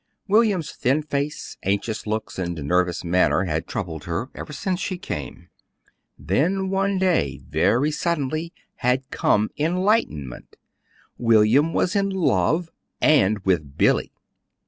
[0.27, 5.49] William's thin face, anxious looks, and nervous manner had troubled her ever since she came.
[6.17, 10.55] Then one day, very suddenly, had come enlightenment:
[11.19, 14.11] William was in love and with Billy.
[14.11, 14.19] Mrs.